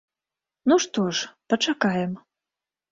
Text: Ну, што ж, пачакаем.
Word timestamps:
Ну, 0.71 0.79
што 0.87 1.01
ж, 1.21 1.31
пачакаем. 1.53 2.21